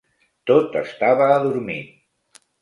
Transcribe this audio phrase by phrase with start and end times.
[0.51, 2.43] Tot estava adormit.